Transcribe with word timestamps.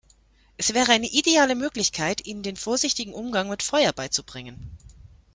Es 0.57 0.73
wäre 0.73 0.91
eine 0.93 1.05
ideale 1.05 1.53
Möglichkeit, 1.53 2.25
ihnen 2.25 2.41
den 2.41 2.55
vorsichtigen 2.55 3.13
Umgang 3.13 3.49
mit 3.49 3.61
Feuer 3.61 3.93
beizubringen. 3.93 4.75